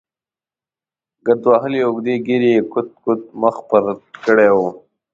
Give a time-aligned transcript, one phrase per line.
[1.25, 3.85] ګرد وهلې اوږدې ږېرې یې کوت کوت مخ پټ
[4.23, 4.57] کړی و.